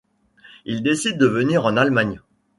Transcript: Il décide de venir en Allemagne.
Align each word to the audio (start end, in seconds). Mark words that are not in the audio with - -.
Il 0.65 0.81
décide 0.81 1.19
de 1.19 1.27
venir 1.27 1.63
en 1.67 1.77
Allemagne. 1.77 2.19